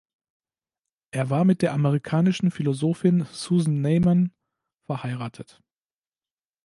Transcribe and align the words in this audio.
Er 1.11 1.29
war 1.29 1.45
mit 1.45 1.61
der 1.61 1.73
amerikanischen 1.73 2.49
Philosophin 2.49 3.27
Susan 3.31 3.81
Neiman 3.81 4.33
verheiratet. 4.87 5.61